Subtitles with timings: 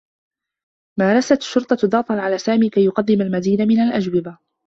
[0.99, 4.37] مارست الشرطة ضغطا على سامي كي يقدّم المزيد من الاجوبة.